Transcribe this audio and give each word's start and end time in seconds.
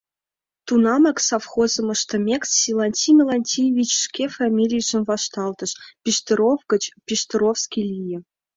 Тунамак, 0.67 1.17
совхозым 1.27 1.87
ыштымек, 1.95 2.43
Силантий 2.57 3.15
Мелантьевич 3.17 3.91
шке 4.03 4.25
фамилийжымат 4.35 5.07
вашталтыш: 5.09 5.71
Пиштеров 6.03 6.59
гыч 6.71 6.83
Пиштеровский 7.05 7.85
лие. 7.91 8.17